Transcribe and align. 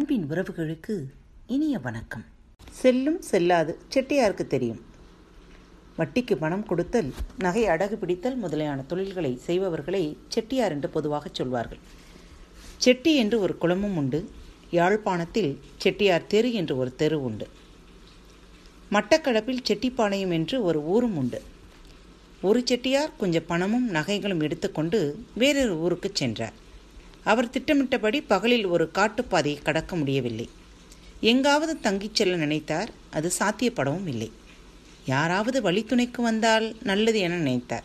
அன்பின் 0.00 0.26
உறவுகளுக்கு 0.30 1.04
இனிய 1.46 1.78
வணக்கம். 1.78 2.24
செல்லும் 2.70 3.22
செல்லாது 3.22 3.78
செட்டியாருக்கு 3.94 4.46
தெரியும். 4.46 4.80
வட்டிக்கு 5.98 6.36
பணம் 6.36 6.66
கொடுத்தல் 6.66 7.12
நகை 7.38 7.64
அடகு 7.66 7.94
பிடித்தல் 7.94 8.42
முதலியான 8.42 8.86
தொழில்களை 8.86 9.36
செய்பவர்களை 9.36 10.18
செட்டியார் 10.28 10.70
என்று 10.70 10.88
பொதுவாக 10.88 11.28
சொல்வார்கள். 11.32 11.78
செட்டி 12.76 13.14
என்று 13.16 13.40
ஒரு 13.40 13.58
குளமும் 13.58 13.96
உண்டு 13.96 14.30
யாழ்ப்பாணத்தில் 14.70 15.60
செட்டியார் 15.76 16.26
தெரு 16.26 16.52
என்று 16.52 16.76
ஒரு 16.76 16.94
தெரு 16.94 17.22
உண்டு. 17.22 17.48
மட்டக்களப்பில் 18.90 19.66
செட்டிப்பாளையம் 19.68 20.32
என்று 20.32 20.62
ஒரு 20.62 20.82
ஊரும் 20.82 21.16
உண்டு. 21.16 21.42
ஒரு 22.42 22.62
செட்டியார் 22.64 23.16
கொஞ்சம் 23.16 23.46
பணமும் 23.46 23.88
நகைகளும் 23.90 24.40
எடுத்துக்கொண்டு 24.40 25.24
வேறொரு 25.34 25.78
ஊருக்கு 25.78 26.10
சென்றார். 26.14 26.59
அவர் 27.24 27.50
திட்டமிட்டபடி 27.50 28.20
பகலில் 28.20 28.66
ஒரு 28.66 28.90
காட்டுப்பாதையை 28.94 29.62
கடக்க 29.62 29.96
முடியவில்லை. 29.96 30.48
எங்காவது 31.20 31.78
தங்கிச் 31.82 32.14
செல்ல 32.14 32.46
நினைத்தார் 32.46 32.88
அது 33.10 33.30
சாத்தியப்படவும் 33.38 34.06
இல்லை. 34.06 34.32
யாராவது 35.06 35.62
வழித்துணைக்கு 35.62 36.22
வந்தால் 36.22 36.76
நல்லது 36.82 37.18
என 37.18 37.38
நினைத்தார். 37.38 37.82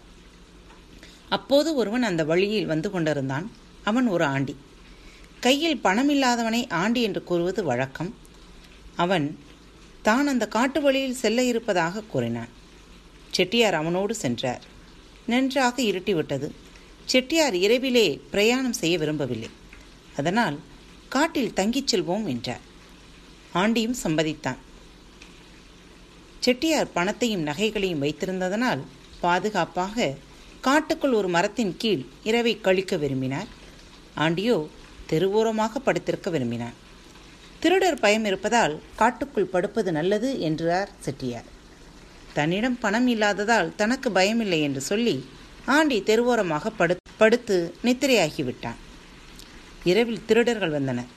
அப்போது 1.30 1.76
ஒருவன் 1.76 2.04
அந்த 2.04 2.24
வழியில் 2.24 2.66
வந்து 2.66 2.92
கொண்டிருந்தான். 2.92 3.52
அவன் 3.84 4.08
ஒரு 4.08 4.24
ஆண்டி. 4.24 4.56
கையில் 5.40 5.80
பணமில்லாதவனை 5.84 6.70
ஆண்டி 6.70 7.02
என்று 7.02 7.24
கூறுவது 7.24 7.64
வழக்கம். 7.64 8.16
அவன் 8.96 9.40
தான் 10.02 10.28
அந்த 10.28 10.48
காட்டு 10.48 10.82
வழியில் 10.82 11.14
செல்ல 11.14 11.44
இருப்பதாக 11.44 12.02
கூறினான். 12.02 12.48
செட்டியார் 13.32 13.74
அவனோடு 13.74 14.16
சென்றார். 14.16 14.62
நன்றாக 15.26 15.82
இருட்டிவிட்டது. 15.82 16.52
செட்டியார் 17.06 17.56
இரவிலே 17.56 18.22
பிரயாணம் 18.32 18.74
செய்ய 18.74 18.98
விரும்பவில்லை. 18.98 19.50
அதனால் 20.18 20.60
காட்டில் 21.10 21.54
தங்கிச் 21.56 21.90
செல்வோம் 21.92 22.26
என்றார். 22.26 22.64
ஆண்டியும் 23.54 23.96
சம்மதித்தான். 24.04 24.58
செட்டியார் 26.40 26.94
பணத்தையும் 26.94 27.46
நகைகளையும் 27.48 28.02
வைத்திருந்ததனால் 28.02 28.82
பாதுகாப்பாக 29.20 30.16
காட்டுக்குள் 30.62 31.12
ஒரு 31.12 31.28
மரத்தின் 31.28 31.76
கீழ் 31.78 32.04
இரவை 32.24 32.62
கழிக்க 32.62 32.98
விரும்பினார். 32.98 33.48
ஆண்டியோ 34.16 34.68
தெருவோரமாக 35.10 35.82
படுத்திருக்க 35.86 36.30
விரும்பினார். 36.30 36.76
திருடர் 37.60 38.00
பயம் 38.00 38.26
இருப்பதால் 38.26 38.82
காட்டுக்குள் 38.96 39.52
படுப்பது 39.54 39.92
நல்லது 39.92 40.40
என்றார் 40.40 40.90
செட்டியார். 41.00 41.50
தன்னிடம் 42.34 42.80
பணம் 42.80 43.08
இல்லாததால் 43.08 43.76
தனக்கு 43.76 44.10
பயமில்லை 44.10 44.62
என்று 44.62 44.82
சொல்லி 44.82 45.26
ஆண்டி 45.74 46.04
தெருவோரமாக 46.08 46.72
படு 46.78 46.96
படுத்து 47.18 47.56
நித்திரையாகிவிட்டான். 47.84 48.80
இரவில் 49.84 50.26
திருடர்கள் 50.26 50.70
வந்தனர். 50.70 51.10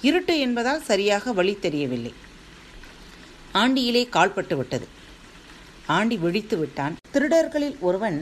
இருட்டு 0.00 0.38
என்பதால் 0.38 0.82
சரியாக 0.82 1.32
வழி 1.32 1.58
தெரியவில்லை. 1.58 2.14
ஆண்டியிலே 3.52 4.08
கால்பட்டு 4.08 4.56
விட்டது. 4.56 4.86
ஆண்டி 5.86 6.16
விழித்து 6.16 6.56
விட்டான். 6.58 6.96
திருடர்களில் 7.12 7.76
ஒருவன் 7.78 8.18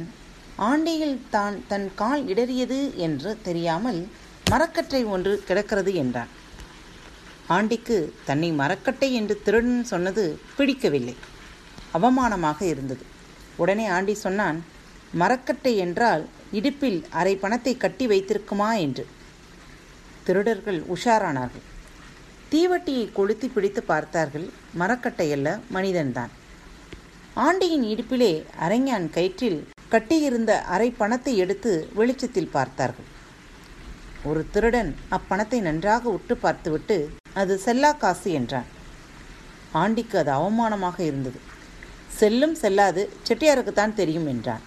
ஆண்டியில் 0.56 1.18
தான் 1.30 1.66
தன் 1.66 1.88
கால் 1.94 2.22
இடறியது 2.26 2.96
என்று 2.96 3.38
தெரியாமல் 3.42 4.08
மரக்கற்றை 4.50 5.04
ஒன்று 5.04 5.44
கிடக்கிறது 5.48 5.94
என்றான். 5.94 6.28
ஆண்டிக்கு 7.46 8.14
தன்னை 8.24 8.52
மரக்கட்டை 8.52 9.12
என்று 9.12 9.42
திருடன் 9.42 9.84
சொன்னது 9.84 10.38
பிடிக்கவில்லை. 10.56 11.16
அவமானமாக 11.94 12.62
இருந்தது. 12.62 13.04
உடனே 13.56 13.86
ஆண்டி 13.86 14.14
சொன்னான் 14.14 14.58
மரக்கட்டை 15.20 15.76
என்றால் 15.76 16.22
இடுப்பில் 16.58 17.04
அரை 17.10 17.34
பணத்தை 17.36 17.76
கட்டி 17.76 18.06
வைத்திருக்குமா 18.06 18.78
என்று. 18.78 19.04
திருடர்கள் 20.24 20.80
உஷாரானார்கள். 20.94 21.66
தீவட்டியை 22.52 23.12
கொளுத்தி 23.12 23.48
பிடித்து 23.48 23.82
பார்த்தார்கள். 23.82 24.46
மரக்கட்டை 24.74 25.32
அல்ல 25.32 25.58
மனிதன்தான். 25.72 26.32
ஆண்டியின் 27.36 27.84
இடுப்பிலே 27.92 28.32
அரைஞான் 28.60 29.06
கயிற்றில் 29.16 29.60
கட்டியிருந்த 29.88 30.52
அரை 30.74 30.90
பணத்தை 30.90 31.36
எடுத்து 31.36 31.72
வெளிச்சத்தில் 31.94 32.50
பார்த்தார்கள். 32.50 33.08
ஒரு 34.24 34.42
திருடன் 34.50 34.90
அப்பணத்தை 35.10 35.60
நன்றாக 35.60 36.08
உற்று 36.08 36.36
பார்த்துவிட்டு 36.36 36.96
அது 37.34 37.58
செல்லா 37.58 37.92
காசு 37.92 38.30
என்றான். 38.30 38.68
ஆண்டிக்கு 39.72 40.18
அது 40.18 40.30
அவமானமாக 40.30 40.98
இருந்தது. 41.00 41.40
செல்லும் 42.18 42.54
செல்லாது 42.54 43.02
செட்டியாருக்குத்தான் 43.28 43.94
தெரியும் 43.94 44.26
என்றான். 44.26 44.62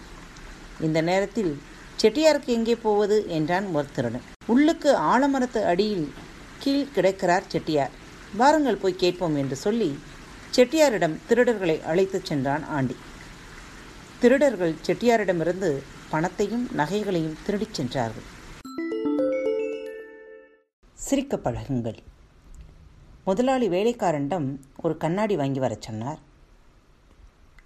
இந்த 0.80 1.00
நேரத்தில் 1.00 1.60
செட்டியாருக்கு 2.02 2.44
எங்கே 2.44 2.74
போவது 2.74 3.28
என்றான் 3.28 3.66
ஒருத்தருடன். 3.76 4.20
உள்ளுக்கு 4.46 4.92
ஆலமரத்து 4.92 5.64
அடியில் 5.64 6.12
கீழ் 6.58 6.86
கிடைக்கிறார் 6.94 7.46
செட்டியார். 7.48 7.90
வாருங்கள் 8.36 8.76
போய் 8.76 8.96
கேட்போம் 8.96 9.36
என்று 9.36 9.56
சொல்லி 9.56 9.98
செட்டியாரிடம் 10.56 11.16
திருடர்களை 11.28 11.84
அழைத்துச் 11.84 12.24
சென்றான் 12.24 12.64
ஆண்டி. 12.64 12.96
திருடர்கள் 14.18 14.74
செட்டியாரிடமிருந்து 14.86 15.82
பணத்தையும் 16.08 16.68
நகைகளையும் 16.76 17.36
திருடிச் 17.46 17.74
சென்றார்கள். 17.74 18.22
சிரிக்க 20.94 21.36
பழகுங்கள். 21.36 21.98
முதலாளி 23.24 23.68
வேலைக்காரனிடம் 23.68 24.56
ஒரு 24.82 24.96
கண்ணாடி 24.96 25.36
வாங்கி 25.36 25.58
வரச் 25.58 25.82
சொன்னார். 25.82 26.18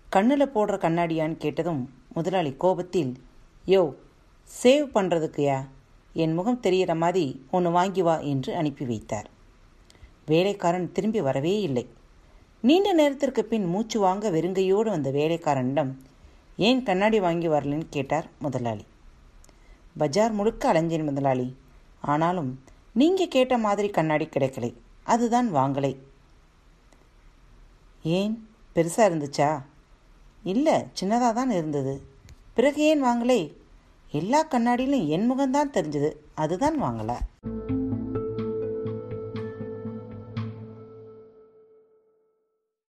கண்ணில் 0.08 0.52
போடுற 0.54 0.78
கண்ணாடியான்னு 0.78 1.36
கேட்டதும் 1.36 1.99
முதலாளி 2.14 2.54
கோபத்தில் 2.56 3.12
யோ 3.66 3.94
சேவ் 4.62 4.86
பண்ணுறதுக்குயா 4.94 5.66
என் 6.12 6.34
முகம் 6.34 6.60
தெரிகிற 6.60 6.94
மாதிரி 6.94 7.44
ஒன்று 7.50 7.70
வாங்கி 7.70 8.02
வா 8.02 8.18
என்று 8.18 8.56
அனுப்பி 8.56 8.84
வைத்தார். 8.84 9.28
வேலைக்காரன் 10.26 10.92
திரும்பி 10.92 11.20
வரவே 11.20 11.60
இல்லை. 11.60 11.88
நீண்ட 12.60 12.92
நேரத்திற்கு 12.92 13.44
பின் 13.44 13.64
மூச்சு 13.64 14.00
வாங்க 14.00 14.30
வெறுங்கையோடு 14.30 14.88
வந்த 14.88 15.10
வேலைக்காரனிடம் 15.10 15.92
ஏன் 16.56 16.82
கண்ணாடி 16.82 17.20
வாங்கி 17.20 17.48
வரலன்னு 17.48 17.86
கேட்டார் 17.90 18.26
முதலாளி. 18.38 18.84
பஜார் 19.96 20.32
முழுக்க 20.32 20.72
அலைஞ்சேன் 20.72 21.04
முதலாளி. 21.04 21.56
ஆனாலும் 22.00 22.62
நீங்கள் 22.92 23.28
கேட்ட 23.28 23.58
மாதிரி 23.58 23.88
கண்ணாடி 23.88 24.24
கிடைக்கலை. 24.24 24.74
அதுதான் 25.02 25.54
வாங்கலை. 25.54 25.96
ஏன்? 28.02 28.48
பெருசாக 28.74 29.10
இருந்துச்சா? 29.10 29.62
இல்லை 30.42 30.74
சின்னதாக 31.00 31.32
தான் 31.32 31.50
இருந்தது. 31.50 32.02
பிறகு 32.54 32.82
ஏன் 32.82 33.04
வாங்கலை? 33.04 33.52
எல்லா 34.12 34.44
கண்ணாடியிலும் 34.44 35.06
என் 35.06 35.32
முகம்தான் 35.32 35.72
தெரிஞ்சது. 35.72 36.12
அதுதான் 36.34 36.82
வாங்கலை. 36.82 37.14